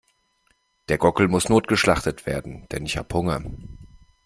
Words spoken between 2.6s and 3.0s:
denn ich